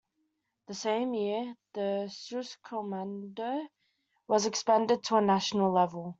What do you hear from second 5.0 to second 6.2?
to a national level.